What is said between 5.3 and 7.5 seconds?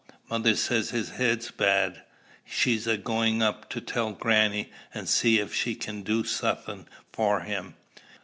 if she can't do suthin' for